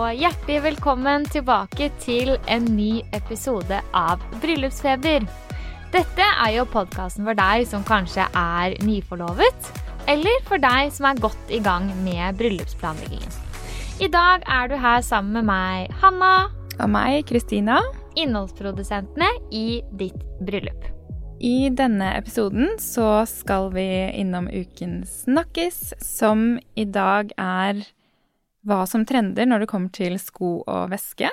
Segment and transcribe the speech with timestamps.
[0.00, 5.26] Og hjertelig velkommen tilbake til en ny episode av Bryllupsfeber.
[5.92, 9.68] Dette er jo podkasten for deg som kanskje er nyforlovet,
[10.08, 13.36] eller for deg som er godt i gang med bryllupsplanleggingen.
[14.00, 16.48] I dag er du her sammen med meg, Hanna,
[16.80, 17.82] Og meg, Kristina.
[18.16, 20.88] innholdsprodusentene i ditt bryllup.
[21.44, 23.84] I denne episoden så skal vi
[24.16, 27.84] innom uken snakkis, som i dag er
[28.66, 31.30] hva som trender når det kommer til sko og veske.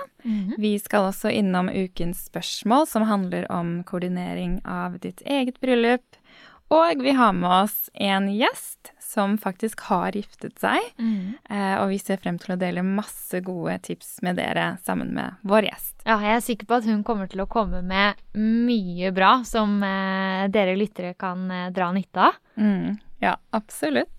[0.57, 6.19] Vi skal også innom ukens spørsmål, som handler om koordinering av ditt eget bryllup.
[6.67, 10.83] Og vi har med oss en gjest som faktisk har giftet seg.
[10.99, 11.37] Mm.
[11.79, 15.69] og vi ser frem til å dele masse gode tips med dere sammen med vår
[15.69, 15.95] gjest.
[16.03, 19.79] Ja, jeg er sikker på at hun kommer til å komme med mye bra som
[19.83, 22.37] eh, dere lyttere kan eh, dra nytte av.
[22.59, 24.16] Mm, ja, absolutt.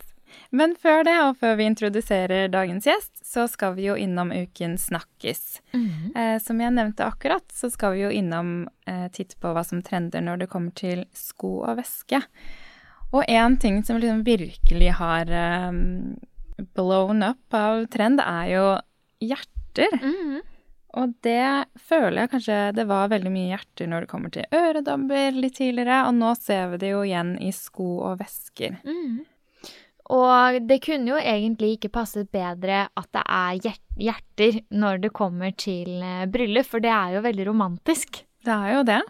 [0.50, 4.78] Men før det, og før vi introduserer dagens gjest, så skal vi jo innom uken
[4.80, 5.60] snakkis.
[6.16, 9.82] Eh, som jeg nevnte akkurat, så skal vi jo innom eh, titte på hva som
[9.82, 12.22] trender når det kommer til sko og veske.
[13.12, 15.72] Og en ting som liksom virkelig har eh,
[16.74, 18.68] blown up av trend, er jo
[19.20, 19.98] hjerter.
[20.02, 20.38] Mhm.
[20.98, 25.36] Og det føler jeg kanskje det var veldig mye hjerter når det kommer til øredobber
[25.36, 28.80] litt tidligere, og nå ser vi det jo igjen i sko og vesker.
[28.84, 29.26] Mhm.
[30.08, 35.52] Og det kunne jo egentlig ikke passet bedre at det er hjerter når det kommer
[35.52, 38.22] til eh, bryllup, for det er jo veldig romantisk.
[38.44, 39.00] Det er jo det.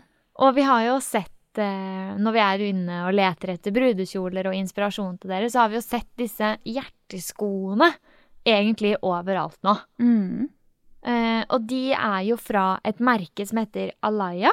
[0.42, 4.58] Og vi har jo sett, eh, når vi er inne og leter etter brudekjoler og
[4.58, 7.92] inspirasjon til dere, så har vi jo sett disse hjerteskoene
[8.48, 9.76] egentlig overalt nå.
[10.02, 10.48] Mm.
[11.06, 14.50] Eh, og de er jo fra et merke som heter Alaya,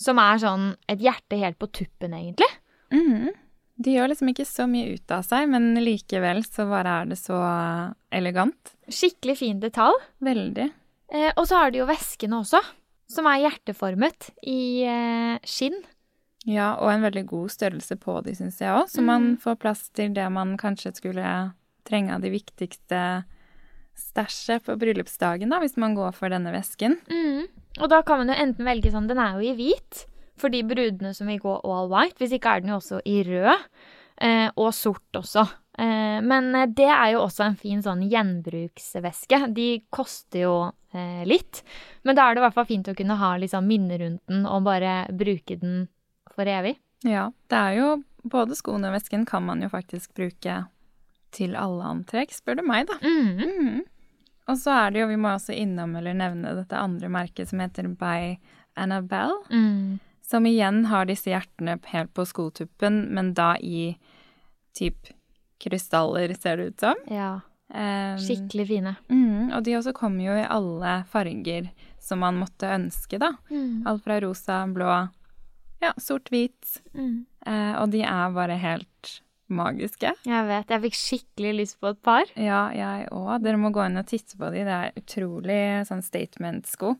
[0.00, 2.48] som er sånn et hjerte helt på tuppen, egentlig.
[2.92, 3.41] Mhm.
[3.80, 7.18] De gjør liksom ikke så mye ut av seg, men likevel så bare er det
[7.20, 7.38] så
[8.12, 8.74] elegant.
[8.92, 9.96] Skikkelig fin detalj.
[10.22, 10.68] Veldig.
[11.12, 12.60] Eh, og så har de jo veskene også,
[13.10, 15.80] som er hjerteformet i eh, skinn.
[16.48, 19.84] Ja, og en veldig god størrelse på de, syns jeg òg, så man får plass
[19.94, 21.26] til det man kanskje skulle
[21.86, 23.02] trenge av de viktigste
[23.98, 26.96] stæsjet på bryllupsdagen, da, hvis man går for denne vesken.
[27.12, 27.46] Mm.
[27.80, 30.06] Og da kan man jo enten velge sånn, den er jo i hvit,
[30.42, 32.18] for de brudene som vil gå all white.
[32.20, 33.66] Hvis ikke er den jo også i rød,
[34.26, 35.46] eh, og sort også.
[35.78, 39.40] Eh, men eh, det er jo også en fin sånn gjenbruksveske.
[39.56, 40.56] De koster jo
[40.92, 41.62] eh, litt,
[42.04, 44.44] men da er det i hvert fall fint å kunne ha liksom minne rundt den
[44.48, 45.86] og bare bruke den
[46.32, 46.76] for evig.
[47.06, 47.88] Ja, det er jo
[48.22, 50.62] både skoene og vesken kan man jo faktisk bruke
[51.32, 52.98] til alle antrekk, spør du meg, da.
[53.00, 53.40] Mm.
[53.40, 53.80] Mm.
[54.52, 57.62] Og så er det jo, vi må også innom eller nevne dette andre merket som
[57.62, 58.36] heter By
[58.78, 59.40] Annabelle.
[59.48, 60.00] Mm.
[60.22, 63.96] Som igjen har disse hjertene helt på skotuppen, men da i
[64.76, 65.10] typ
[65.62, 67.02] krystaller, ser det ut som.
[67.10, 67.32] Ja,
[68.22, 68.94] skikkelig fine.
[69.08, 71.70] Mm, og de også kommer jo i alle farger
[72.02, 73.34] som man måtte ønske, da.
[73.50, 73.84] Mm.
[73.86, 74.94] Alt fra rosa, blå,
[75.82, 76.80] ja, sort, hvit.
[76.94, 77.26] Mm.
[77.46, 79.12] Eh, og de er bare helt
[79.52, 80.14] magiske.
[80.26, 82.30] Jeg vet, jeg fikk skikkelig lyst på et par.
[82.40, 83.34] Ja, jeg òg.
[83.44, 84.64] Dere må gå inn og titte på de.
[84.66, 86.94] Det er utrolig sånn statement-sko.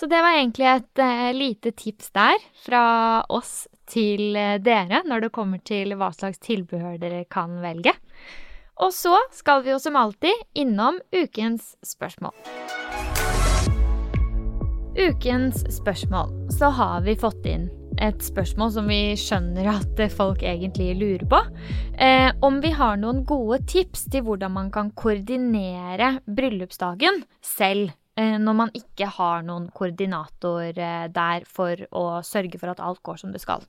[0.00, 2.34] Så det var egentlig et uh, lite tips der
[2.64, 2.84] fra
[3.30, 7.92] oss til eh, dere når det kommer til hva slags tilbehør dere kan velge.
[8.80, 12.32] Og så skal vi jo som alltid innom ukens spørsmål.
[14.98, 16.32] Ukens spørsmål.
[16.54, 17.68] Så har vi fått inn
[18.02, 21.40] et spørsmål som vi skjønner at folk egentlig lurer på.
[21.94, 28.03] Eh, om vi har noen gode tips til hvordan man kan koordinere bryllupsdagen selv eh,
[28.16, 33.22] når man ikke har noen koordinator eh, der for å sørge for at alt går
[33.24, 33.64] som det skal.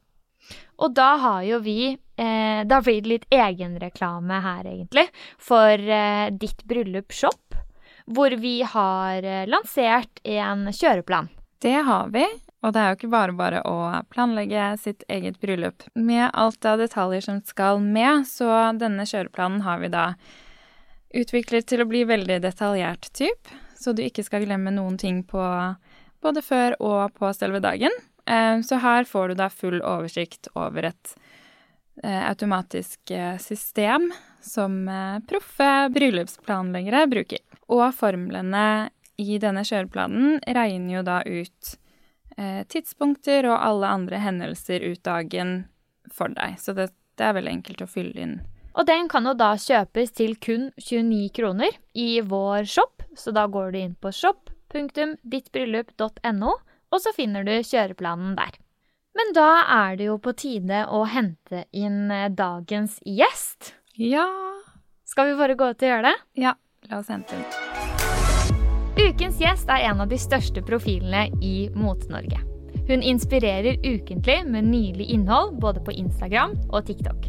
[0.78, 5.08] Og da har jo vi eh, Da blir det litt egenreklame her, egentlig,
[5.42, 7.58] for eh, Ditt bryllup shop,
[8.06, 11.32] hvor vi har eh, lansert en kjøreplan.
[11.62, 12.26] Det har vi.
[12.66, 13.76] Og det er jo ikke bare bare å
[14.10, 15.86] planlegge sitt eget bryllup.
[15.94, 20.08] Med alt av detaljer som skal med, så denne kjøreplanen har vi da
[21.16, 23.54] utviklet til å bli veldig detaljert typ.
[23.78, 25.42] Så du ikke skal glemme noen ting på
[26.26, 27.94] både før og på selve dagen.
[28.26, 31.14] Eh, så her får du da full oversikt over et
[32.04, 34.10] eh, automatisk eh, system
[34.46, 34.86] som
[35.26, 37.42] proffe bryllupsplanleggere bruker.
[37.74, 41.76] Og formlene i denne kjøreplanen regner jo da ut
[42.68, 45.54] tidspunkter og alle andre hendelser ut dagen
[46.12, 46.58] for deg.
[46.60, 48.36] Så det, det er veldig enkelt å fylle inn
[48.76, 53.48] og den kan jo da kjøpes til kun 29 kroner i vår shop, så da
[53.48, 56.52] går du inn på shop.dittbryllup.no,
[56.92, 58.52] og så finner du kjøreplanen der.
[59.16, 63.72] Men da er det jo på tide å hente inn eh, dagens gjest.
[63.96, 64.28] Ja.
[65.08, 66.16] Skal vi bare gå ut og gjøre det?
[66.44, 66.60] Ja,
[66.92, 67.48] la oss hente inn.
[68.96, 72.55] Ukens gjest er en av de største profilene i Mote-Norge.
[72.88, 77.26] Hun inspirerer ukentlig med nylig innhold både på Instagram og TikTok.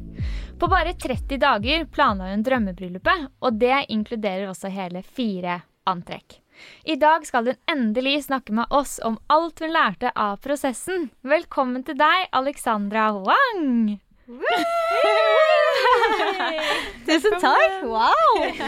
[0.60, 6.40] På bare 30 dager planla hun drømmebryllupet, og det inkluderer også hele fire antrekk.
[6.84, 11.08] I dag skal hun endelig snakke med oss om alt hun lærte av prosessen.
[11.24, 13.96] Velkommen til deg, Alexandra Wang!
[17.06, 17.82] Tusen takk!
[17.84, 18.12] Wow!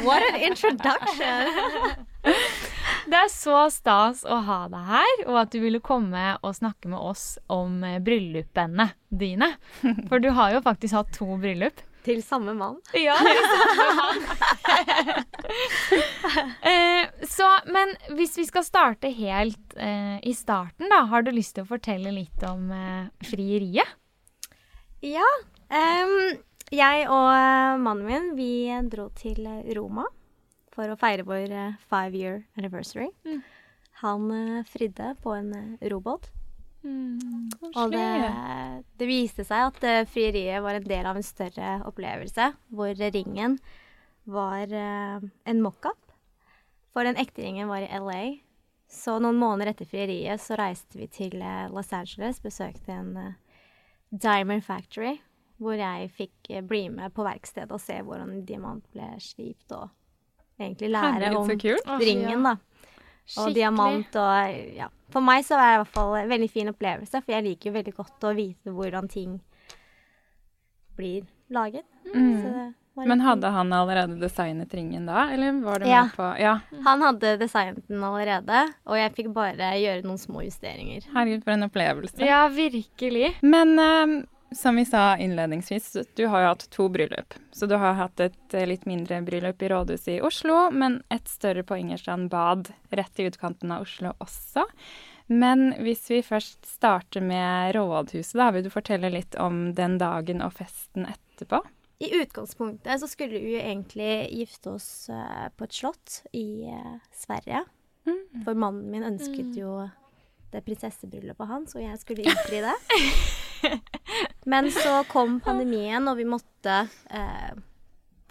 [0.09, 2.65] What an introduction!
[3.13, 6.91] Det er så stas å ha deg her, og at du ville komme og snakke
[6.93, 9.55] med oss om eh, bryllupene dine.
[10.11, 11.81] For du har jo faktisk hatt to bryllup.
[12.05, 12.77] Til samme mann.
[13.07, 14.21] Ja, til samme mann.
[16.69, 21.07] eh, så, men hvis vi skal starte helt eh, i starten, da.
[21.09, 23.97] Har du lyst til å fortelle litt om eh, frieriet?
[25.05, 25.27] Ja.
[25.73, 26.39] Um,
[26.75, 28.53] jeg og eh, mannen min, vi
[28.93, 30.05] dro til Roma
[30.79, 33.11] for å feire vår uh, five year anniversary.
[33.27, 33.43] Mm.
[34.05, 35.51] Han uh, fridde på en
[35.83, 35.91] robot.
[35.91, 36.35] robåt.
[36.87, 38.05] Mm, og det,
[39.01, 43.57] det, viste seg at frieriet var en del av en større opplevelse, hvor ringen
[44.31, 45.99] var en mockup.
[46.95, 48.23] For den ekte ringen var i LA.
[48.89, 51.35] Så noen måneder etter frieriet så reiste vi til
[51.75, 53.11] Los Angeles, besøkte en
[54.15, 55.17] Diamond Factory,
[55.59, 59.91] hvor jeg fikk bli med på verkstedet og se hvordan diamant ble slipt og
[60.59, 61.51] egentlig lære om
[62.01, 62.57] ringen, da.
[63.39, 64.89] Og diamant og ja.
[65.13, 67.71] For meg så var det i hvert fall en veldig fin opplevelse, for jeg liker
[67.71, 69.39] jo veldig godt å vite hvordan ting
[70.99, 71.87] blir laget.
[72.13, 72.75] Mm.
[72.99, 76.03] Men hadde han allerede designet ringen da, eller var det ja.
[76.09, 76.55] med på Ja.
[76.85, 81.07] Han hadde designet den allerede, og jeg fikk bare gjøre noen små justeringer.
[81.15, 82.19] Herregud, for en opplevelse.
[82.27, 83.37] Ja, virkelig.
[83.47, 84.17] Men uh,
[84.51, 87.35] som vi sa innledningsvis, du har jo hatt to bryllup.
[87.53, 91.29] Så du har hatt et eh, litt mindre bryllup i rådhuset i Oslo, men et
[91.29, 94.65] større på Ingerstrand bad rett i utkanten av Oslo også.
[95.29, 100.41] Men hvis vi først starter med rådhuset, da vil du fortelle litt om den dagen
[100.41, 101.61] og festen etterpå?
[101.99, 106.97] I utgangspunktet så skulle vi jo egentlig gifte oss uh, på et slott i uh,
[107.13, 107.65] Sverige.
[108.07, 108.45] Mm.
[108.47, 109.57] For mannen min ønsket mm.
[109.59, 109.73] jo
[110.53, 112.77] det prinsessebryllupet hans, og jeg skulle innfri det.
[114.49, 116.77] Men så kom pandemien, og vi måtte
[117.13, 117.51] eh,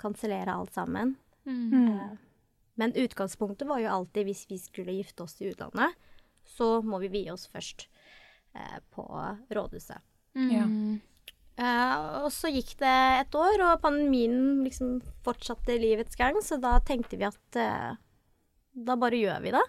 [0.01, 1.13] kansellere alt sammen.
[1.45, 1.73] Mm.
[1.73, 2.15] Eh,
[2.77, 5.93] men utgangspunktet var jo alltid hvis vi skulle gifte oss i utlandet,
[6.57, 7.85] så må vi vie oss først
[8.57, 9.05] eh, på
[9.53, 10.01] rådhuset.
[10.37, 10.49] Mm.
[10.53, 10.65] Ja.
[11.57, 16.75] Uh, og så gikk det et år, og pandemien liksom fortsatte livets gang, så da
[16.85, 17.95] tenkte vi at uh,
[18.77, 19.63] da bare gjør vi det.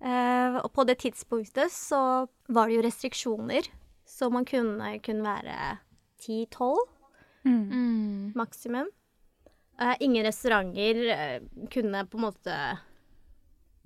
[0.00, 2.00] Uh, og på det tidspunktet så
[2.48, 3.68] var det jo restriksjoner
[4.08, 5.78] så man kunne kun være
[6.24, 6.76] 10-12
[7.44, 8.32] mm.
[8.34, 8.90] maksimum.
[9.78, 12.54] Uh, ingen restauranter uh, kunne på en måte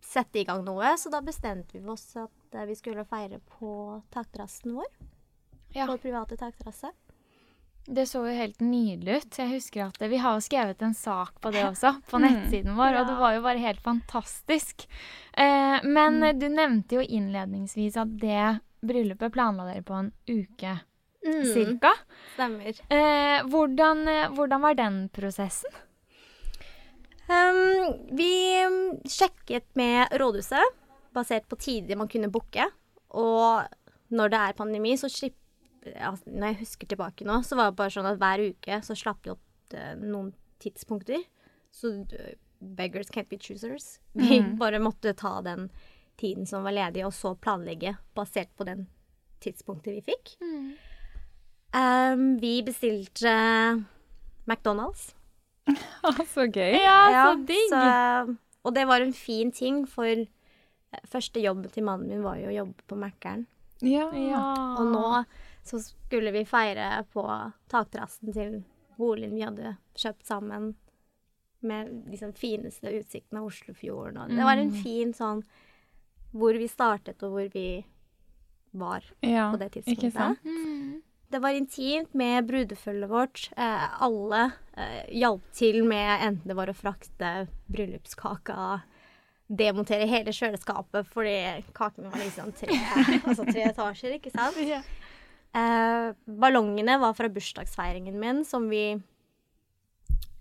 [0.03, 4.01] sette i gang noe, så da bestemte vi oss at uh, vi skulle feire på
[4.15, 4.89] takterrassen vår.
[5.73, 5.87] Ja.
[5.89, 6.93] På private takterrasse.
[7.87, 9.39] Det så jo helt nydelig ut.
[9.39, 12.27] Jeg husker at Vi har jo skrevet en sak på det også, på mm.
[12.29, 14.87] nettsiden vår, og det var jo bare helt fantastisk.
[15.33, 16.39] Eh, men mm.
[16.39, 18.45] du nevnte jo innledningsvis at det
[18.83, 20.77] bryllupet planla dere på en uke
[21.27, 21.45] mm.
[21.55, 21.95] cirka.
[22.35, 22.81] Stemmer.
[22.89, 25.71] Eh, hvordan, eh, hvordan, var den prosessen?
[27.33, 28.33] Um, vi
[29.09, 30.75] sjekket med rådhuset,
[31.15, 32.67] basert på tider man kunne booke.
[33.09, 33.63] Og
[34.13, 35.39] når det er pandemi, så slipper
[35.99, 38.95] altså, Når jeg husker tilbake nå, så var det bare sånn at hver uke så
[38.99, 41.25] slapp vi opp eh, noen tidspunkter.
[41.73, 43.99] Så uh, beggars can't be choosers.
[44.13, 44.57] Vi mm.
[44.61, 45.71] bare måtte ta den
[46.23, 48.87] tiden som var ledig, og så planlegge basert på den
[49.43, 50.37] tidspunktet vi fikk.
[50.43, 50.73] Mm.
[51.73, 53.33] Um, vi bestilte
[54.47, 55.13] McDonald's.
[56.35, 56.77] så gøy.
[56.79, 57.71] Ja, ja så digg.
[57.71, 62.39] Så, og det var en fin ting, for eh, første jobb til mannen min var
[62.43, 63.47] jo å jobbe på Mækkern.
[63.83, 64.11] Ja.
[64.15, 64.45] ja.
[64.79, 65.25] Og nå
[65.67, 67.25] så skulle vi feire på
[67.71, 68.63] takterrassen til
[68.99, 70.73] boligen vi hadde kjøpt sammen
[71.63, 74.19] med liksom fineste utsiktene av Oslofjorden.
[74.25, 75.45] Og det var en fin sånn
[76.33, 77.67] hvor vi startet, og hvor vi
[78.73, 80.13] var Ja, på det ikke tidspunktet.
[80.17, 80.45] sant?
[80.45, 81.03] Mm.
[81.33, 83.47] Det var intimt med brudefølget vårt.
[83.57, 84.41] Eh, alle
[84.77, 87.31] eh, hjalp til med enten det var å frakte
[87.73, 88.83] bryllupskaka,
[89.53, 91.37] demontere hele kjøleskapet fordi
[91.77, 92.77] kaken var liksom tre,
[93.29, 94.61] altså tre etasjer, ikke sant?
[95.53, 98.95] Eh, ballongene var fra bursdagsfeiringen min, som vi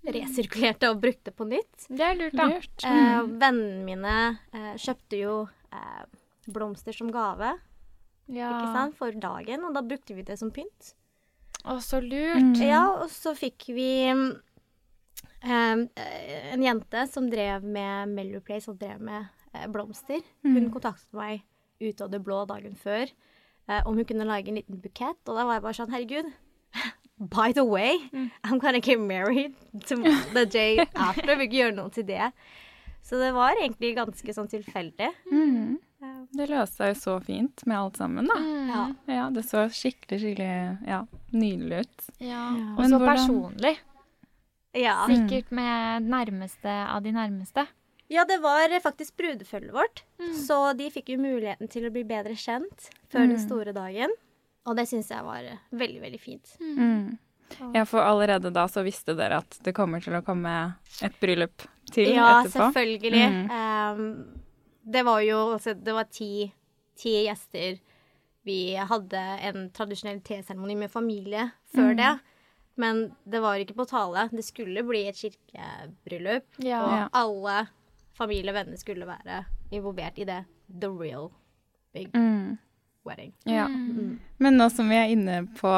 [0.07, 1.87] resirkulerte og brukte på nytt.
[1.89, 2.47] Det er lurt, da.
[2.51, 2.85] Lurt.
[2.87, 4.15] Eh, vennene mine
[4.53, 5.35] eh, kjøpte jo
[5.73, 6.03] eh,
[6.51, 7.53] blomster som gave,
[8.31, 8.47] Ja.
[8.53, 10.93] ikke sant, for dagen, og da brukte vi det som pynt.
[11.65, 12.57] Å, så lurt.
[12.63, 14.29] Ja, og så fikk vi mm,
[15.43, 20.21] eh, en jente som drev med Mellow Place og drev med eh, blomster.
[20.45, 21.43] Hun kontaktet meg
[21.81, 25.35] ut av det blå dagen før eh, om hun kunne lage en liten bukett, og
[25.37, 26.31] da var jeg bare sånn, herregud.
[27.21, 27.99] By the way,
[28.43, 29.53] I'm gonna get married
[29.85, 29.97] to
[30.33, 31.27] the day after.
[31.27, 32.31] Vi vil ikke gjøre noe til det.
[33.01, 35.09] Så det var egentlig ganske sånn tilfeldig.
[35.31, 35.79] Mm.
[36.31, 38.37] Det løste seg jo så fint med alt sammen, da.
[38.71, 38.83] Ja.
[39.11, 41.01] Ja, det så skikkelig, skikkelig ja,
[41.33, 42.07] nydelig ut.
[42.23, 42.45] Ja.
[42.77, 43.75] Og så hvordan- personlig.
[44.73, 45.05] Ja.
[45.09, 47.67] Sikkert med nærmeste av de nærmeste.
[48.11, 50.03] Ja, det var faktisk brudefølget vårt.
[50.35, 54.11] Så de fikk jo muligheten til å bli bedre kjent før den store dagen.
[54.65, 56.55] Og det syns jeg var veldig, veldig fint.
[56.59, 57.17] Mm.
[57.73, 60.53] Ja, for allerede da så visste dere at det kommer til å komme
[61.01, 62.71] et bryllup til Ja, etterpå.
[62.71, 63.23] selvfølgelig.
[63.31, 63.51] Mm.
[63.51, 64.41] Um,
[64.91, 66.51] det var jo altså, Det var ti,
[66.97, 67.79] ti gjester.
[68.43, 72.19] Vi hadde en tradisjonell teseremoni med familie før det.
[72.77, 74.29] Men det var ikke på tale.
[74.31, 76.45] Det skulle bli et kirkebryllup.
[76.57, 76.79] Ja.
[76.85, 77.07] Og Ja.
[77.13, 77.67] alle
[78.17, 80.45] familie og venner skulle være involvert i det.
[80.79, 81.31] The real
[81.93, 82.57] big Mm.
[83.03, 83.33] Wedding.
[83.43, 83.65] Ja.
[83.65, 84.19] Mm.
[84.37, 85.73] Men nå som vi er inne på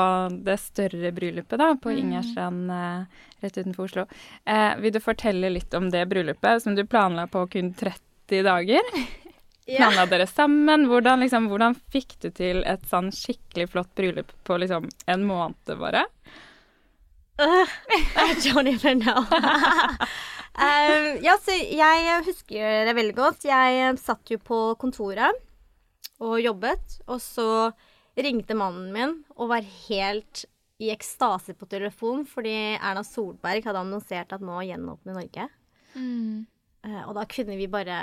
[0.45, 4.05] det større bryllupet, da, på Ingerstrand eh, rett utenfor Oslo,
[4.45, 8.81] eh, vil du fortelle litt om det bryllupet som du planla på kun 30 dager?
[9.65, 9.77] Ja.
[9.77, 10.89] Planla dere sammen?
[10.91, 15.71] Hvordan, liksom, hvordan fikk du til et sånn skikkelig flott bryllup på liksom en måned,
[15.79, 16.01] bare?
[17.39, 17.63] Uh,
[18.19, 19.23] I don't even know.
[19.23, 23.47] um, ja, så jeg husker det veldig godt.
[23.47, 25.31] Jeg satt jo på kontoret
[26.21, 27.47] og jobbet, og så
[28.13, 30.43] ringte mannen min og var helt
[30.83, 35.47] i ekstase på telefon fordi Erna Solberg hadde annonsert at nå gjenåpner Norge.
[35.95, 36.45] Mm.
[36.85, 37.97] Eh, og da kunne vi bare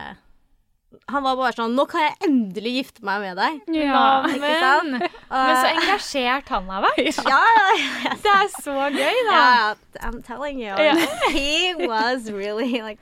[1.10, 3.60] Han var bare sånn Nå kan jeg endelig gifte meg med deg.
[3.78, 4.96] Ja, men,
[5.30, 7.20] men så engasjert han har vært.
[7.30, 7.68] Ja, ja,
[8.04, 8.14] ja.
[8.24, 9.36] Det er så gøy, da.
[9.36, 9.76] Yeah,
[10.08, 10.74] I'm telling you.
[10.74, 10.96] Ja.
[11.36, 12.98] He was really like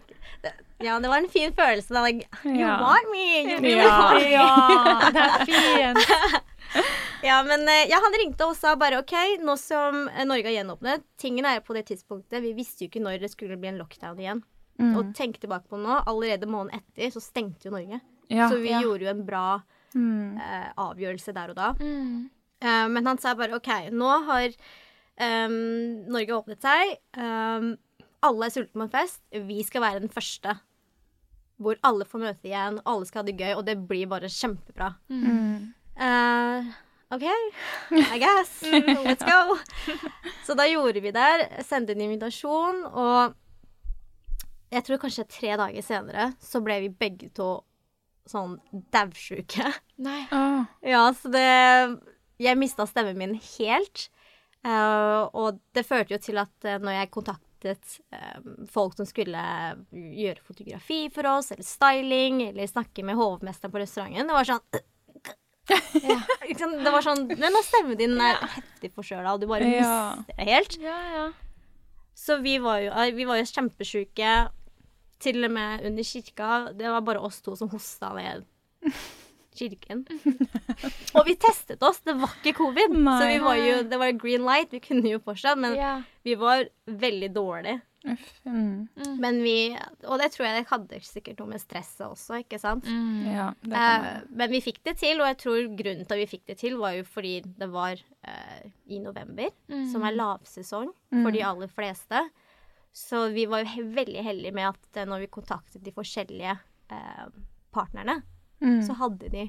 [0.79, 1.91] Ja, det var en fin følelse.
[1.91, 2.77] Da, like, you Ja.
[2.85, 3.25] want me!
[3.43, 4.29] You really want me.
[4.31, 6.45] Ja, det er fint.
[7.25, 11.03] Ja, men eh, ja, han ringte og sa bare OK, nå som Norge har gjenåpnet
[11.19, 14.21] Tingene er på det tidspunktet Vi visste jo ikke når det skulle bli en lockdown
[14.21, 14.43] igjen.
[14.79, 14.93] Mm.
[14.97, 18.01] Og tenk tilbake på nå, allerede måneden etter så stengte jo Norge.
[18.31, 18.49] Ja.
[18.51, 18.83] så vi ja.
[18.85, 19.47] gjorde jo en bra
[19.97, 20.37] Mm.
[20.37, 21.71] eh, avgjørelse der og da.
[21.81, 22.29] Mm.
[22.61, 24.53] Eh, men han sa bare OK, nå har
[25.17, 25.55] ehm,
[26.13, 26.99] Norge åpnet seg.
[27.17, 27.71] ehm,
[28.23, 29.23] alle er sultne på en fest.
[29.33, 30.59] Vi skal være den første.
[31.59, 34.93] Hvor alle får møte igjen, alle skal ha det gøy, og det blir bare kjempebra.
[35.09, 35.73] Mm.
[35.99, 36.69] Eh,
[37.11, 37.25] OK,
[37.97, 38.61] I guess.
[39.09, 39.57] Let's go.
[40.47, 41.65] Så da gjorde vi det.
[41.67, 43.35] Sendte en invitasjon, og
[44.71, 47.49] jeg tror kanskje tre dager senere så ble vi begge to
[48.29, 48.59] sånn
[48.93, 49.71] daudsjuke.
[50.05, 50.23] Nei.
[50.35, 50.67] Ah.
[50.85, 51.45] Ja, så det
[52.39, 54.09] Jeg mista stemmen min helt.
[54.67, 58.39] Uh, og det førte jo til at uh, når jeg kontaktet uh,
[58.71, 59.43] folk som skulle
[59.91, 64.63] gjøre fotografi for oss, eller styling, eller snakke med hovmesteren på restauranten, det var sånn
[66.11, 66.19] ja.
[66.85, 69.93] Det var sånn nå stemmen din er heftig forkjøla, og du bare Ja.
[70.19, 70.79] mister det helt.
[70.83, 71.27] Ja, ja.
[72.19, 74.37] Så vi var jo, vi var jo kjempesjuke.
[75.19, 76.51] Til og med under kirka.
[76.79, 78.47] Det var bare oss to som hosta ned
[79.59, 80.05] kirken.
[81.17, 82.01] og vi testet oss.
[82.07, 82.95] Det var ikke covid.
[82.95, 84.73] My Så vi var jo, det var green light.
[84.75, 86.07] Vi kunne jo fortsatt, men yeah.
[86.27, 87.81] vi var veldig dårlige.
[88.47, 88.89] Mm.
[89.19, 92.87] Men vi Og det tror jeg det hadde sikkert noe med stresset også, ikke sant?
[92.87, 93.27] Mm.
[93.35, 96.47] Ja, Eh, men vi fikk det til, og jeg tror grunnen til at vi fikk
[96.49, 99.51] det til, var jo fordi det var eh, i november,
[99.93, 102.23] som er lavsesong for de aller fleste.
[102.93, 106.59] Så vi var jo he veldig heldige med at eh, når vi kontaktet de forskjellige
[106.91, 107.29] eh,
[107.75, 108.23] partnerne,
[108.59, 108.81] Mm.
[108.83, 109.45] så hadde de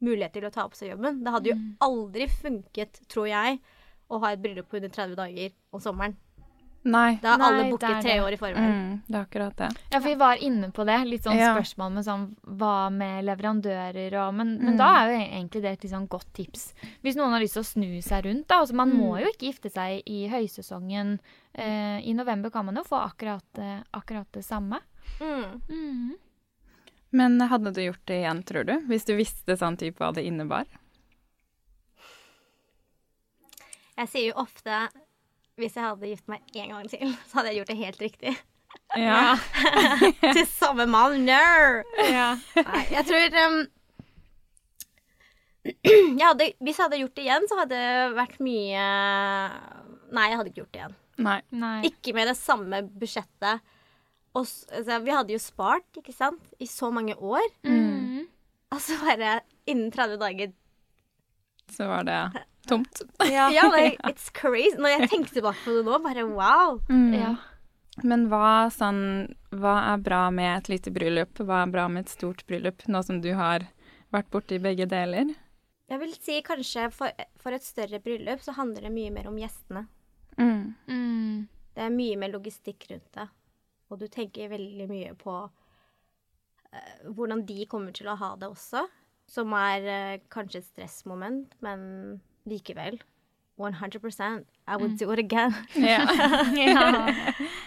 [0.00, 1.18] mulighet til å ta på seg jobben.
[1.20, 3.58] Det hadde jo aldri funket, tror jeg,
[4.08, 6.14] å ha et bryllup på under 30 dager om sommeren.
[6.84, 7.14] Nei.
[7.22, 8.72] Da er Nei, alle booket tre år i forveien.
[8.74, 9.68] Mm, det er akkurat det.
[9.90, 10.98] Ja, for vi var inne på det.
[11.08, 11.54] Litt sånn Ja.
[11.56, 12.24] spørsmål med sånn
[12.58, 14.76] hva med leverandører og Men, men Mm.
[14.76, 16.74] da er jo egentlig det et litt sånn godt tips.
[17.02, 18.60] Hvis noen har lyst til å snu seg rundt, da.
[18.60, 19.20] Altså, man må Mm.
[19.22, 21.18] jo ikke gifte seg i høysesongen.
[21.54, 24.80] Eh, I november kan man jo få akkurat, eh, akkurat det samme.
[25.20, 25.60] Mm.
[25.70, 26.12] Mm.
[27.12, 28.72] Men hadde du gjort det igjen, tror du?
[28.88, 30.66] Hvis du visste sånn type hva det innebar?
[33.96, 34.88] Jeg sier jo ofte
[35.60, 38.34] hvis jeg hadde gift meg en gang til, så hadde jeg gjort det helt riktig.
[38.98, 39.36] Ja.
[40.34, 41.20] til samme mann.
[41.26, 41.84] No!
[42.02, 42.34] Ja.
[42.58, 43.60] Nei, jeg tror um,
[45.64, 48.88] jeg hadde, Hvis jeg hadde gjort det igjen, så hadde det vært mye
[50.14, 50.98] Nei, jeg hadde ikke gjort det igjen.
[51.24, 51.38] Nei.
[51.54, 51.78] Nei.
[51.88, 53.62] Ikke med det samme budsjettet.
[54.34, 57.46] Og, altså, vi hadde jo spart, ikke sant, i så mange år.
[57.66, 58.26] Mm.
[58.74, 59.38] Altså bare
[59.70, 60.52] innen 30 dager
[61.72, 62.20] Så var det
[62.68, 63.02] tomt.
[63.30, 63.50] Ja.
[63.54, 64.76] Ja, like, it's crazy.
[64.78, 66.80] Når jeg tenker tilbake på det nå, bare wow.
[67.14, 67.34] ja.
[68.02, 71.38] Men hva, sånn, hva er bra med et lite bryllup?
[71.38, 73.68] Hva er bra med et stort bryllup, nå som du har
[74.14, 75.30] vært borti begge deler?
[75.90, 79.38] Jeg vil si kanskje for, for et større bryllup så handler det mye mer om
[79.38, 79.84] gjestene.
[80.40, 80.74] Mm.
[80.88, 81.46] Mm.
[81.74, 83.28] Det er mye mer logistikk rundt det.
[83.92, 88.86] Og du tenker veldig mye på uh, hvordan de kommer til å ha det også.
[89.30, 93.00] Som er eh, kanskje et stressmoment, men likevel.
[93.56, 95.54] 100% I would do it again.
[95.74, 96.02] Ja.
[96.54, 97.06] ja.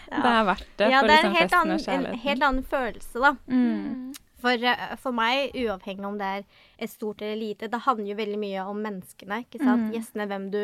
[0.08, 2.44] Det er verdt det ja, for det er liksom en helt, og annen, en helt
[2.44, 3.36] annen følelse, da.
[3.48, 4.14] Mm.
[4.42, 6.44] For, eh, for meg, uavhengig om det er
[6.78, 9.42] et stort eller lite, det handler jo veldig mye om menneskene.
[9.48, 9.88] ikke sant?
[9.88, 9.94] Mm.
[9.96, 10.62] Gjestene, hvem du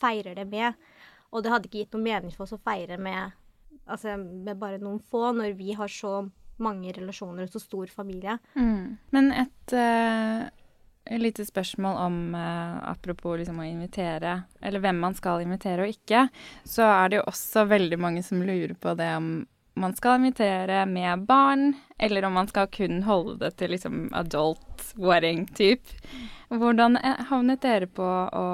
[0.00, 0.78] feirer det med.
[1.30, 3.36] Og det hadde ikke gitt noe mening for oss å feire med,
[3.86, 6.24] altså, med bare noen få, når vi har så
[6.64, 8.38] mange relasjoner og så stor familie.
[8.54, 8.96] Mm.
[9.14, 10.48] Men et uh,
[11.18, 16.26] lite spørsmål om uh, Apropos liksom å invitere, eller hvem man skal invitere og ikke,
[16.64, 19.32] så er det jo også veldig mange som lurer på det om
[19.80, 24.92] man skal invitere med barn, eller om man skal kun holde det til liksom adult
[24.96, 25.96] wedding-type.
[26.50, 28.44] Hvordan eh, havnet dere på å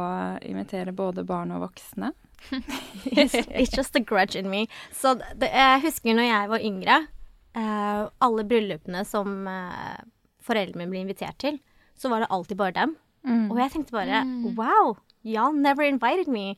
[0.45, 2.13] invitere både barn og voksne?
[3.07, 4.67] It's, it's just a grudge in me.
[4.93, 6.99] Så det, jeg husker når jeg var yngre,
[7.57, 9.97] eh, alle bryllupene som uh,
[10.47, 11.59] foreldrene mine ble invitert til,
[11.97, 12.97] så var det alltid bare dem.
[13.27, 13.51] Mm.
[13.51, 14.23] Og jeg tenkte bare
[14.55, 14.97] wow,
[15.27, 16.55] y'all never invited me.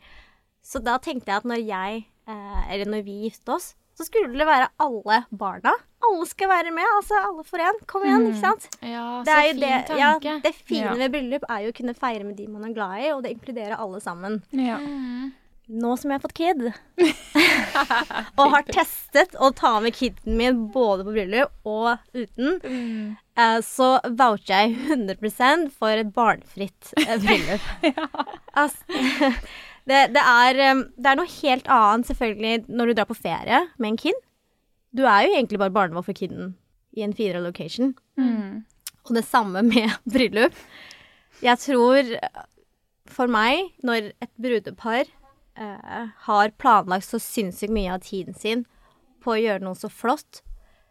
[0.60, 4.30] Så da tenkte jeg at når jeg, uh, eller når vi giftet oss, så skulle
[4.38, 5.72] det være alle barna.
[6.06, 7.80] Alle skal være med, altså alle for én.
[7.90, 8.68] Kom igjen, ikke sant?
[8.86, 9.98] ja, Det, så er jo fin det, tanke.
[10.28, 10.92] ja, det fine Ja.
[11.00, 13.32] ved bryllup er jo å kunne feire med de man er glad i, og det
[13.34, 14.38] inkluderer alle sammen.
[14.54, 14.76] Ja.
[14.78, 15.32] Mm.
[15.68, 16.62] Nå som jeg har fått kid,
[18.40, 23.16] og har testet å ta med kiden min både på bryllup og uten, Mm.
[23.36, 27.68] eh, så voucher jeg 100 for et barnefritt eh, bryllup.
[28.58, 28.80] Altså,
[29.88, 33.60] det, det, er, eh, det er noe helt annet selvfølgelig når du drar på ferie
[33.76, 34.18] med en kid.
[34.96, 36.54] Du er jo egentlig bare barnevakt for kiden
[36.96, 37.92] i en finere location.
[38.16, 38.64] Mm.
[39.04, 40.56] Og det samme med bryllup.
[41.44, 42.08] Jeg tror
[43.08, 45.06] for meg, når et brudepar
[45.58, 48.64] eh, har planlagt så sinnssykt mye av tiden sin
[49.22, 50.42] på å gjøre noe så flott,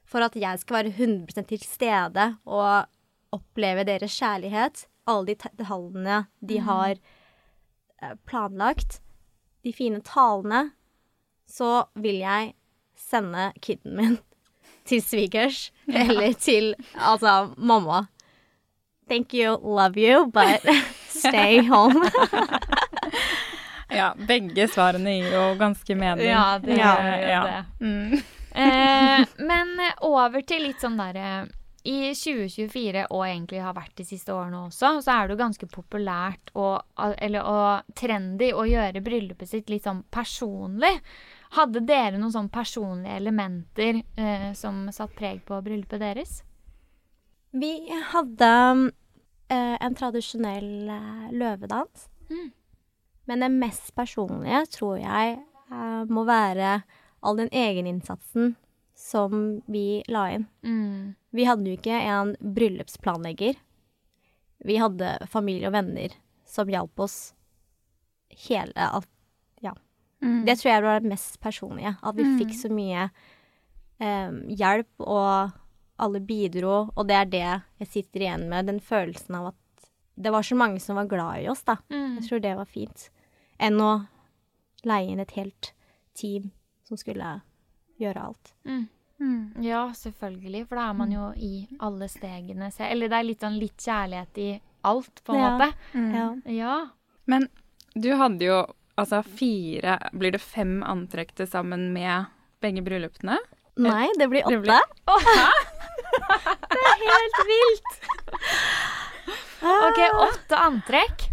[0.08, 2.88] for at jeg skal være 100 til stede og
[3.36, 9.01] oppleve deres kjærlighet, alle de detaljene de har eh, planlagt,
[9.63, 10.71] de fine talene,
[11.47, 12.53] så vil jeg
[12.97, 14.17] sende kiden min
[14.88, 18.08] til svigers eller til altså mamma.
[19.08, 20.63] Thank you, love you, but
[21.08, 22.03] stay home.
[23.93, 26.28] ja, begge svarene gir jo ganske mening.
[26.30, 27.43] Ja, det Ja, gjør ja.
[27.45, 27.86] det.
[27.86, 28.17] Mm.
[28.58, 31.47] Eh, men eh, over til litt sånn derre
[31.88, 35.67] I 2024, og egentlig har vært de siste årene også, så er det jo ganske
[35.71, 40.91] populært og, eller, og trendy å gjøre bryllupet sitt litt sånn personlig.
[41.56, 46.41] Hadde dere noen sånn personlige elementer eh, som satt preg på bryllupet deres?
[47.56, 47.71] Vi
[48.12, 48.52] hadde
[49.47, 52.10] eh, en tradisjonell eh, løvedans.
[52.28, 52.50] Mm.
[53.27, 55.37] Men det mest personlige tror jeg
[55.71, 56.81] eh, må være
[57.21, 58.55] all den egeninnsatsen
[58.97, 60.45] som vi la inn.
[60.65, 61.15] Mm.
[61.35, 63.57] Vi hadde jo ikke en bryllupsplanlegger.
[64.65, 66.15] Vi hadde familie og venner
[66.47, 67.17] som hjalp oss
[68.47, 69.09] hele alt.
[69.61, 69.73] Ja.
[70.23, 70.45] Mm.
[70.47, 71.95] Det tror jeg var det mest personlige.
[72.01, 72.37] At vi Mm.
[72.39, 73.09] fikk så mye
[73.99, 75.51] eh, hjelp, og
[75.99, 76.89] alle bidro.
[76.95, 80.55] Og det er det jeg sitter igjen med, den følelsen av at det var så
[80.57, 81.75] mange som var glad i oss, da.
[81.89, 82.17] Mm.
[82.19, 83.09] Jeg tror det var fint.
[83.59, 83.91] Enn å
[84.85, 85.71] leie inn et helt
[86.17, 86.51] team
[86.87, 87.41] som skulle
[87.99, 88.53] gjøre alt.
[88.65, 88.87] Mm.
[89.19, 89.63] Mm.
[89.65, 92.91] Ja, selvfølgelig, for da er man jo i alle stegene selv.
[92.91, 94.49] Eller det er litt sånn litt kjærlighet i
[94.85, 95.49] alt, på en Ja.
[95.57, 95.73] måte.
[95.93, 96.13] Mm.
[96.15, 96.27] Ja.
[96.53, 96.75] Ja.
[97.25, 97.49] Men
[97.95, 98.59] du hadde jo
[98.97, 102.25] altså fire Blir det fem antrekk til sammen med
[102.61, 103.37] begge bryllupene?
[103.77, 104.61] Nei, det blir Det åtte.
[104.61, 105.07] blir-
[106.69, 107.91] Det er helt vilt!
[109.61, 111.26] OK, åtte antrekk.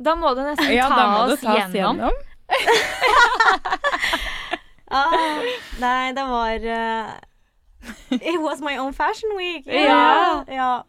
[0.00, 2.00] Da må du nesten Ja, ta oss ta gjennom.
[2.00, 2.14] gjennom.
[4.90, 5.12] Ah,
[5.78, 7.10] nei, det var uh,
[8.10, 9.66] It was my own fashion week.
[9.70, 10.42] Ja.
[10.50, 10.82] ja.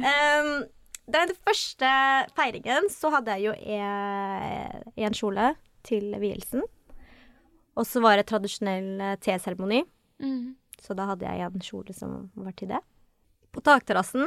[0.00, 0.64] Um,
[1.12, 1.90] den første
[2.36, 5.50] feiringen så hadde jeg jo én en kjole
[5.84, 6.64] til vielsen.
[7.76, 9.82] Og så var det tradisjonell eh, teseremoni.
[10.22, 10.54] Mm.
[10.80, 12.80] Så da hadde jeg en kjole som var til det.
[13.52, 14.24] På takterrassen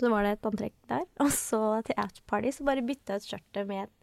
[0.00, 1.06] så var det et antrekk der.
[1.24, 3.94] Og så til afterparty så bare bytta jeg ut skjørtet med et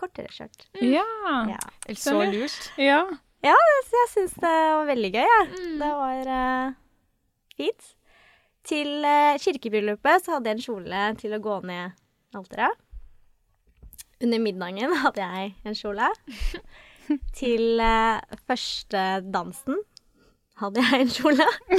[0.00, 0.66] kortere skjørt.
[0.82, 1.04] Ja.
[1.50, 1.60] Ja.
[1.94, 2.72] Så lurt.
[2.80, 3.04] ja.
[3.44, 5.48] Ja, så jeg syns det var veldig gøy, jeg.
[5.82, 6.76] Det var uh,
[7.58, 7.90] fint.
[8.64, 11.92] Til uh, kirkebryllupet så hadde jeg en kjole til å gå ned
[12.38, 12.80] alteret.
[14.24, 16.08] Under middagen hadde jeg en kjole.
[17.40, 19.82] til uh, første dansen
[20.60, 21.46] hadde jeg en kjole.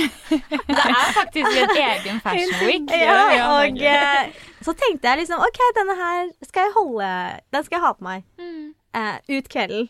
[0.68, 2.90] Det er faktisk en egen fashion week.
[2.92, 3.20] Ja,
[3.60, 4.34] og eh,
[4.66, 7.12] så tenkte jeg liksom OK, denne her skal jeg holde
[7.56, 8.74] Den skal jeg ha på meg Mm.
[9.00, 9.88] eh, ut kvelden.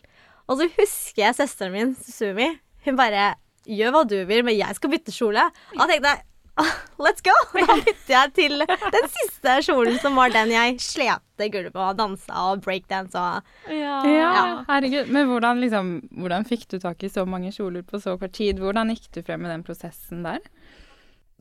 [0.47, 2.51] Og så husker jeg søsteren min, Susumi.
[2.85, 3.33] Hun bare
[3.65, 5.41] Gjør hva du vil, men jeg skal bytte kjole.
[5.73, 6.34] Og da tenkte jeg «Ah,
[6.97, 7.33] Let's go!
[7.67, 12.45] Da bytter jeg til den siste kjolen, som var den jeg slepte gulvet og dansa
[12.51, 13.97] og breakdance og Ja.
[14.07, 15.11] Ja, herregud.
[15.11, 18.61] Men hvordan, liksom, hvordan fikk du tak i så mange kjoler på så kort tid?
[18.63, 20.39] Hvordan gikk du frem med den prosessen der?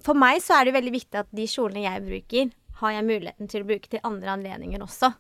[0.04, 2.50] For meg så er det veldig viktig at de kjolene jeg bruker,
[2.80, 5.12] har jeg muligheten til å bruke til andre anledninger også.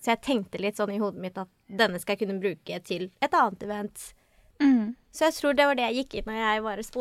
[0.00, 3.10] Så jeg tenkte litt sånn i hodet mitt at denne skal jeg kunne bruke til
[3.20, 4.06] et annet event.
[5.12, 6.98] Så jeg tror det var det jeg gikk inn når jeg var seg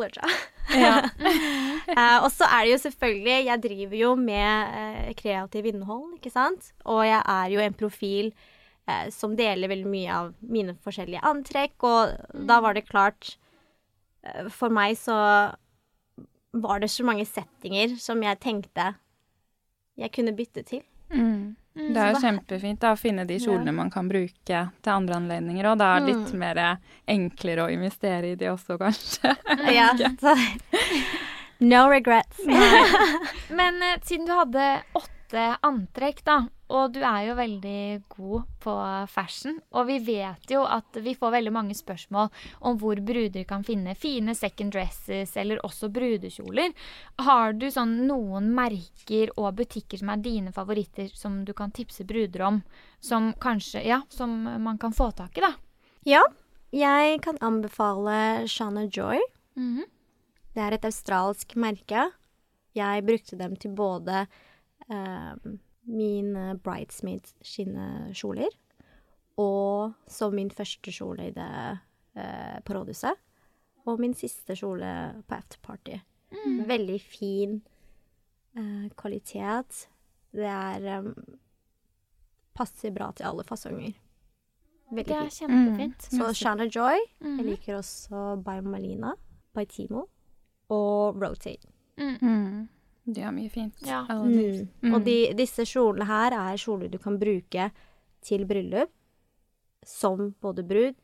[0.78, 0.94] Ja.
[1.88, 6.34] Eh, og så er det jo selvfølgelig Jeg driver jo med uh, kreativ innhold, ikke
[6.34, 6.74] sant?
[6.84, 8.34] Og jeg er jo en profil
[8.90, 13.38] uh, som deler veldig mye av mine forskjellige antrekk, og da var det klart
[14.52, 15.16] For meg så
[16.52, 18.90] var det så mange settinger som jeg tenkte
[19.98, 20.84] jeg kunne bytte til.
[21.10, 21.56] Mm.
[21.78, 25.70] Det er jo kjempefint da, å finne de kjolene man kan bruke til andre anledninger,
[25.70, 26.62] og det er litt mer
[27.06, 29.36] enklere å investere i de også, kanskje.
[29.78, 30.36] Ja, så
[31.60, 32.38] No regrets.
[33.60, 34.66] Men eh, siden du hadde
[34.98, 38.74] åtte antrekk, da, og du er jo veldig god på
[39.12, 42.28] fashion, og vi vet jo at vi får veldig mange spørsmål
[42.68, 46.74] om hvor bruder kan finne fine second dresses, eller også brudekjoler.
[47.24, 52.04] Har du sånn noen merker og butikker som er dine favoritter, som du kan tipse
[52.08, 52.60] bruder om,
[53.00, 55.54] som kanskje, ja, som man kan få tak i, da?
[56.08, 56.24] Ja,
[56.76, 59.24] jeg kan anbefale Shana Joy.
[59.56, 59.86] Mhm.
[60.58, 62.08] Det er et australsk merke.
[62.74, 64.24] Jeg brukte dem til både
[64.90, 65.34] eh,
[65.88, 68.52] mine bridesmaids skinnekjoler
[69.40, 71.50] og som min første kjole i det,
[72.18, 73.20] eh, på rådhuset.
[73.88, 74.90] Og min siste kjole
[75.28, 76.00] på afterparty.
[76.68, 77.62] Veldig fin
[78.58, 79.84] eh, kvalitet.
[80.34, 81.12] Det er eh,
[82.58, 83.94] Passer bra til alle fasonger.
[84.90, 85.38] Veldig Det er fint.
[85.44, 86.08] kjempefint.
[86.18, 86.98] Så Shanna Joy.
[87.22, 87.36] Mm.
[87.38, 89.12] Jeg liker også By Malina,
[89.54, 90.08] By Timo
[90.74, 91.70] og Rotate.
[92.02, 92.68] Mm.
[93.08, 93.74] De har mye fint.
[93.88, 94.02] Ja.
[94.10, 94.68] Mm.
[94.84, 94.94] Mm.
[94.98, 97.70] Og de, disse kjolene her er kjoler du kan bruke
[98.22, 98.92] til bryllup
[99.88, 100.96] som både brud,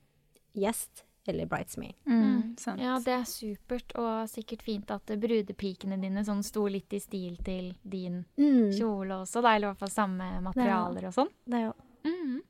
[0.53, 1.95] gjest eller bridesmaid.
[2.05, 2.55] Mm.
[2.83, 7.37] Ja, det er supert, og sikkert fint at brudepikene dine sånn sto litt i stil
[7.45, 8.73] til din Mm.
[8.75, 11.31] kjole også, da, eller i hvert fall samme materialer og sånn.
[11.47, 12.41] Det er jo Mhm.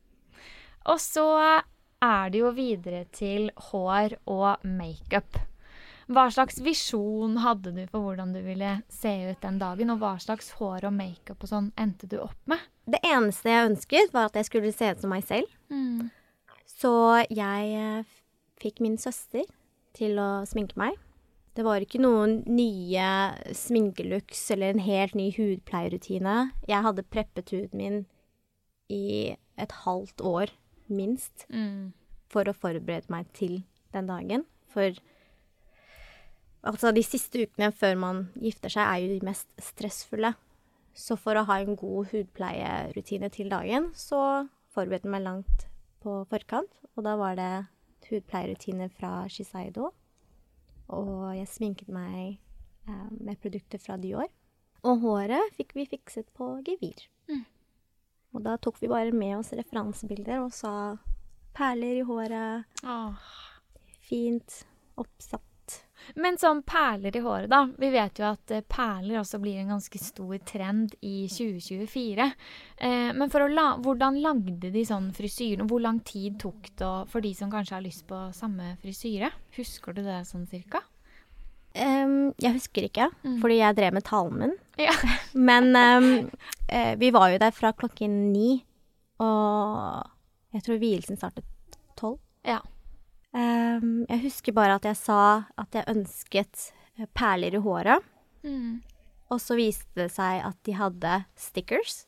[0.85, 1.61] Og så
[2.01, 5.37] er det jo videre til hår og makeup.
[6.11, 10.15] Hva slags visjon hadde du for hvordan du ville se ut den dagen, og hva
[10.19, 12.59] slags hår og makeup og sånn endte du opp med?
[12.89, 15.47] Det eneste jeg ønsket, var at jeg skulle se ut som meg selv.
[15.71, 16.09] Mm.
[16.67, 16.91] Så
[17.31, 18.03] jeg eh,
[18.59, 19.45] fikk min søster
[19.95, 20.97] til å sminke meg.
[21.53, 23.07] Det var ikke noen nye
[23.53, 26.49] sminkelooks eller en helt ny hudpleierrutine.
[26.67, 27.99] Jeg hadde preppet huden min
[28.91, 30.51] i et halvt år,
[30.89, 31.93] minst, Mm.
[32.27, 33.63] for å forberede meg til
[33.93, 34.45] den dagen.
[34.67, 34.91] For
[36.63, 40.33] altså, de siste ukene før man gifter seg, er jo de mest stressfulle.
[40.93, 45.67] Så for å ha en god hudpleierutine til dagen, så forberedte jeg meg langt
[46.03, 46.75] på forkant.
[46.93, 47.51] Og da var det
[48.09, 49.89] hudpleierutine fra Shiseido.
[50.93, 52.37] Og jeg sminket meg
[52.85, 54.29] eh, med produkter fra Dior.
[54.83, 57.07] Og håret fikk vi fikset på gevir.
[58.33, 60.73] Og da tok vi bare med oss referansebilder og sa
[61.53, 63.33] perler i håret, Åh.
[64.01, 64.63] fint,
[64.97, 65.45] oppsatt.
[66.19, 67.63] Men sånn perler i håret, da.
[67.79, 72.29] Vi vet jo at eh, perler også blir en ganske stor trend i 2024.
[72.77, 77.23] Eh, men la hvordan lagde de sånn frisyren, og hvor lang tid tok det for
[77.23, 79.31] de som kanskje har lyst på samme frisyre?
[79.57, 80.83] Husker du det sånn cirka?
[81.73, 83.39] Um, jeg husker ikke, mm.
[83.41, 84.51] fordi jeg drev med talen min.
[84.77, 84.93] Ja.
[85.49, 86.09] Men um,
[86.67, 88.59] eh, vi var jo der fra klokken ni,
[89.23, 90.03] og
[90.53, 91.47] jeg tror vielsen startet
[91.97, 92.19] tolv.
[92.45, 92.59] Ja.
[93.33, 95.19] Um, jeg husker bare at jeg sa
[95.57, 96.67] at jeg ønsket
[96.99, 98.03] eh, perler i håret.
[98.45, 98.81] Mm.
[99.31, 102.03] Og så viste det seg at de hadde stickers,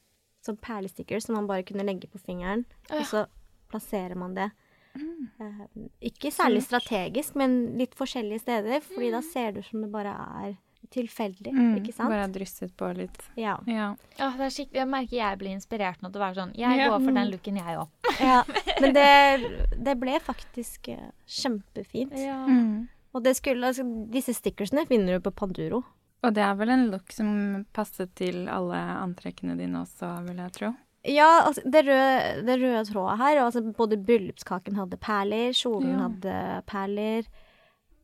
[0.45, 2.65] som perlestickers, som man bare kunne legge på fingeren.
[2.91, 2.99] Ja.
[2.99, 3.23] Og så
[3.71, 4.51] plasserer man det.
[4.95, 5.25] Mm.
[5.41, 9.17] Um, ikke særlig strategisk, men litt forskjellige steder, fordi Mm.
[9.17, 10.13] da ser det ut som det bare
[10.45, 10.53] er
[10.93, 12.09] tilfeldig, Mm, ikke sant?
[12.13, 13.17] Bare drysset på litt.
[13.35, 13.57] Ja.
[13.65, 13.95] Ja.
[14.19, 16.77] Ja, det er skikkelig, jeg merker jeg blir inspirert nå til å være sånn Jeg
[16.89, 17.89] går for den looken, jeg òg.
[18.21, 18.43] ja.
[18.79, 22.15] Men det, det ble faktisk eh, kjempefint.
[22.15, 22.87] Mm.
[23.15, 25.83] Og det skulle, altså, disse stickersene finner du på Panduro.
[26.25, 27.29] Og det er vel en look som
[27.75, 30.71] passet til alle antrekkene dine også, vil jeg tro.
[31.05, 36.07] Ja, altså, det røde, det røde trådet her, altså både bryllupskaken hadde perler, kjolen Ja.
[36.07, 37.29] hadde perler,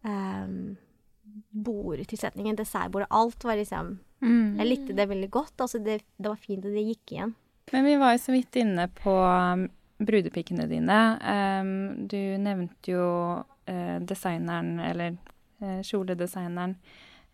[0.06, 0.78] um,
[1.50, 4.58] bordtilsetningen, dessertbordet, alt var liksom Mm.
[4.60, 5.56] Jeg likte det veldig godt.
[5.58, 7.36] Altså, det, det var fint at det gikk igjen.
[7.74, 9.14] Men vi var jo så vidt inne på
[10.06, 11.00] brudepikkene dine.
[11.22, 13.06] Um, du nevnte jo
[13.42, 15.16] uh, designeren, eller
[15.62, 16.76] uh, kjoledesigneren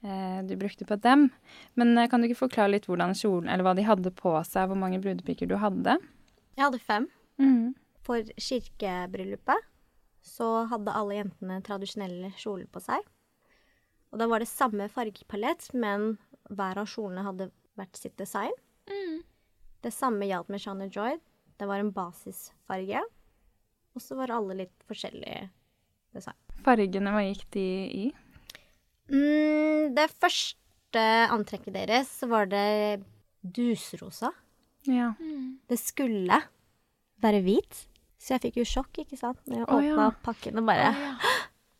[0.05, 1.29] uh, du brukte på dem.
[1.79, 4.79] Men kan du ikke forklare litt hvordan kjolen, eller hva de hadde på seg, hvor
[4.79, 5.97] mange brudepikker du hadde?
[6.57, 7.09] Jeg hadde fem.
[7.41, 7.75] Mm.
[8.07, 9.67] For kirkebryllupet
[10.27, 13.03] så hadde alle jentene tradisjonelle kjoler på seg.
[14.11, 16.15] Og da var det samme fargepalett, men
[16.47, 18.53] hver av kjolene hadde hvert sitt design.
[18.87, 19.23] Mm.
[19.83, 21.19] Det samme gjaldt med Shana Joy.
[21.57, 23.01] Det var en basisfarge.
[23.97, 25.47] Og så var alle litt forskjellige
[26.15, 26.37] design.
[26.65, 28.05] Fargene, hva gikk de i?
[29.09, 32.99] Mm, det første antrekket deres var det
[33.41, 34.33] dusrosa.
[34.87, 35.13] Ja.
[35.67, 36.41] Det skulle
[37.23, 37.87] være hvit.
[38.17, 40.13] Så jeg fikk jo sjokk, ikke sant, når jeg åpna ja.
[40.25, 40.93] pakken og bare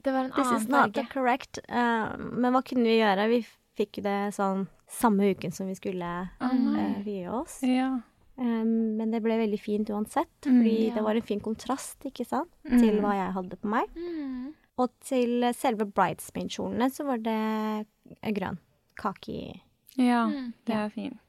[0.06, 1.04] Det var en annen farge.
[1.12, 1.60] correct.
[1.68, 3.26] Uh, men hva kunne vi gjøre?
[3.34, 3.42] Vi
[3.78, 7.60] fikk jo det sånn samme uken som vi skulle oh, uh, vie oss.
[7.66, 7.98] Ja.
[8.38, 10.94] Um, men det ble veldig fint uansett, Mm, ja.
[10.94, 12.80] det var en fin kontrast, ikke sant, Mm.
[12.80, 13.88] til hva jeg hadde på meg.
[13.96, 14.54] Mm.
[14.78, 17.88] Og til selve bridesmaid-kjolene så var det
[18.22, 18.34] grønn.
[18.36, 18.58] grønn.
[18.96, 19.62] Kaki.
[19.98, 20.54] ja, Mm.
[20.66, 21.20] det er fint.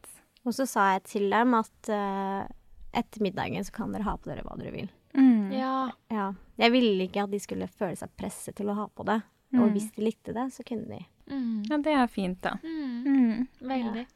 [0.45, 2.47] Og så sa jeg til dem at uh,
[2.95, 4.89] etter middagen så kan dere ha på dere hva dere vil.
[5.15, 5.51] Mm.
[5.53, 5.91] Ja.
[6.11, 6.33] Ja.
[6.59, 9.23] Jeg ville ikke at de skulle føle seg presset til å ha på det.
[9.55, 9.73] Og Mm.
[9.73, 11.07] hvis de likte det, så kunne de.
[11.31, 11.65] Mm.
[11.71, 12.59] Ja, det er fint, da.
[12.63, 13.05] Mm.
[13.05, 13.49] Mm.
[13.63, 14.07] Veldig.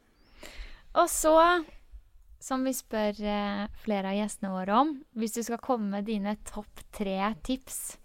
[0.95, 1.65] Og så,
[2.43, 6.35] som vi spør eh, flere av gjestene våre om, hvis du skal komme med dine
[6.49, 7.97] topp tre tips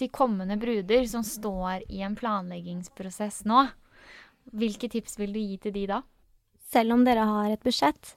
[0.00, 3.66] til kommende bruder som står i en planleggingsprosess nå,
[4.56, 6.00] hvilke tips vil du gi til de da?
[6.72, 8.14] Selv om dere har et budsjett,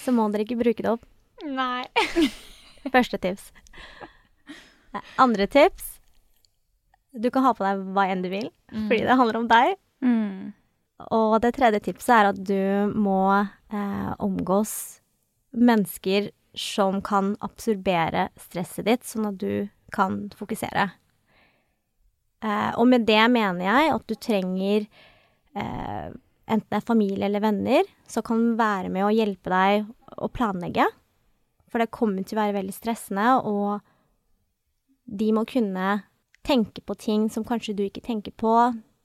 [0.00, 1.04] så må dere ikke bruke det opp.
[1.60, 1.84] Nei.
[2.94, 3.50] Første tips.
[4.96, 5.98] Eh, Andre tips
[7.12, 9.76] Du kan ha på deg hva enn du vil, fordi det handler om deg.
[10.00, 10.54] Mm.
[11.12, 14.99] Og det tredje tipset er at du må eh, omgås
[15.56, 20.88] mennesker som kan absorbere stresset ditt, sånn at du kan fokusere.
[22.40, 24.86] Eh, og med det mener jeg at du trenger
[25.54, 26.10] eh,
[26.50, 30.86] enten det er familie eller venner, som kan være med å hjelpe deg å planlegge.
[31.70, 33.78] For det kommer til å være veldig stressende, og
[35.10, 36.00] de må kunne
[36.46, 38.54] tenke på ting som kanskje du ikke tenker på.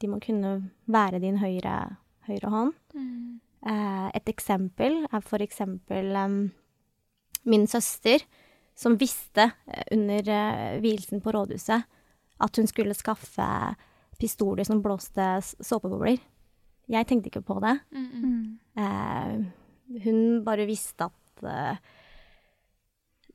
[0.02, 2.74] De må kunne være din høyre, høyre hånd.
[2.98, 3.42] Mm.
[3.66, 6.38] Eh, et eksempel er for eksempel em,
[7.50, 8.22] min søster,
[8.78, 11.88] som visste eh, under eh, vielsen på rådhuset
[12.46, 13.48] at hun skulle skaffe
[14.20, 16.20] pistoler som blåste såpebobler.
[16.92, 17.78] Jeg tenkte ikke på det.
[17.96, 18.10] Mm.
[18.22, 18.42] Mm.
[18.84, 21.80] Eh, hun bare visste at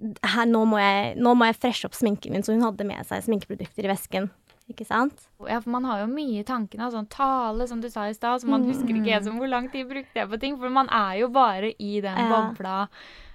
[0.01, 3.05] her, nå, må jeg, nå må jeg freshe opp sminken min, så hun hadde med
[3.09, 4.31] seg sminkeprodukter i vesken.
[4.71, 5.25] Ikke sant?
[5.49, 8.41] Ja, for man har jo mye i tankene, sånn tale, som du sa i stad,
[8.43, 11.17] så man husker ikke helt hvor lang tid brukte jeg på ting, for man er
[11.25, 12.29] jo bare i den Ja.
[12.31, 12.89] bobla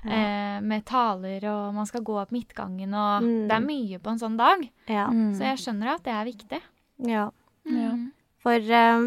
[0.08, 3.48] eh, med taler, og man skal gå opp midtgangen, og Mm.
[3.50, 4.70] det er mye på en sånn dag.
[4.88, 5.08] Ja.
[5.10, 5.34] Mm.
[5.36, 6.62] Så jeg skjønner at det er viktig.
[7.00, 7.32] ja.
[7.66, 7.92] Ja.
[7.92, 8.12] Mm.
[8.40, 9.00] For eh,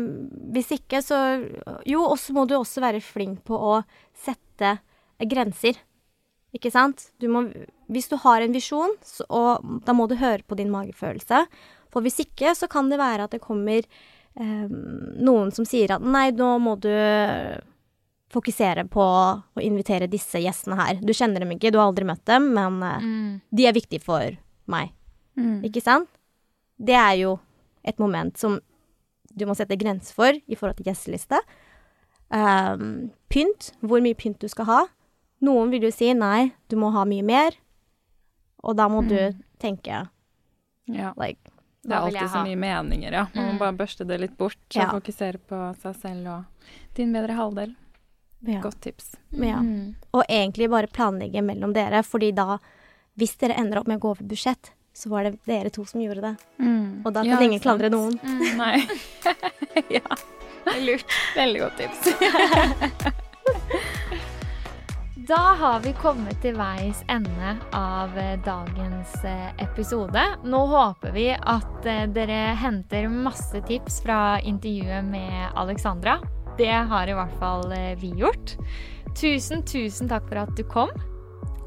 [0.52, 1.48] hvis ikke, så
[1.86, 4.80] Jo, og så må du også være flink på å sette
[5.20, 5.76] grenser.
[6.52, 7.10] Ikke sant?
[7.20, 7.44] Du må,
[7.88, 11.46] hvis du har en visjon, så, og da må du høre på din magefølelse.
[11.94, 16.04] For hvis ikke, så kan det være at det kommer eh, noen som sier at
[16.04, 16.92] nei, nå må du
[18.32, 21.00] fokusere på å invitere disse gjestene her.
[21.00, 23.40] Du kjenner dem ikke, du har aldri møtt dem, men eh, Mm.
[23.50, 24.92] de er viktige for meg.
[25.38, 25.62] Mm.
[25.64, 26.08] Ikke sant?
[26.78, 27.38] Det er jo
[27.84, 28.60] et moment som
[29.38, 31.40] du må sette grenser for i forhold til gjesteliste.
[32.28, 34.80] Um, pynt, hvor mye pynt du skal ha.
[35.40, 37.56] Noen vil jo si nei, du må ha mye mer,
[38.62, 39.08] og da må mm.
[39.08, 40.08] du tenke
[40.90, 41.12] ja.
[41.16, 43.26] like Det er alltid så mye meninger, ja.
[43.34, 43.60] Man må mm.
[43.60, 44.88] bare børste det litt bort og ja.
[44.92, 47.76] fokusere på seg selv og din bedre halvdel.
[48.46, 48.60] Ja.
[48.62, 49.14] Godt tips.
[49.30, 49.60] Ja.
[49.62, 49.94] Mm.
[50.10, 52.58] Og egentlig bare planlegge mellom dere, fordi da,
[53.18, 56.02] hvis dere ender opp med å gå over budsjett, så var det dere to som
[56.02, 56.34] gjorde det.
[56.58, 57.06] Mm.
[57.06, 58.18] Og da kan ingen klandre noen.
[58.22, 58.82] Mm, nei.
[59.98, 60.18] ja.
[60.64, 61.18] Det er lurt.
[61.38, 63.14] Veldig godt tips.
[65.28, 70.22] da har vi kommet til veis ende av eh, dagens eh, episode.
[70.48, 76.16] Nå håper vi at eh, dere henter masse tips fra intervjuet med Alexandra.
[76.56, 77.68] Det har i hvert fall
[78.00, 78.54] vi gjort.
[79.20, 80.94] Tusen, tusen takk for at du kom.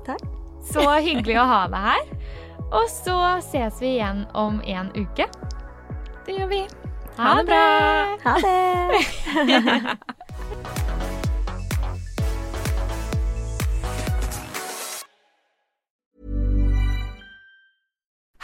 [0.10, 0.26] Takk.
[0.66, 2.34] Så hyggelig å ha deg her.
[2.72, 5.30] Og så ses vi igjen om en uke.
[6.26, 6.64] Det gjør vi.
[7.22, 7.64] Ha det bra!
[8.26, 10.18] Ha det!